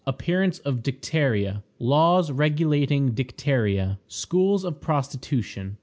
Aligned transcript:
Appearance 0.07 0.57
of 0.57 0.81
Dicteria. 0.81 1.61
Laws 1.77 2.31
regulating 2.31 3.11
Dicteria. 3.11 3.99
Schools 4.07 4.63
of 4.63 4.81
Prostitution. 4.81 5.77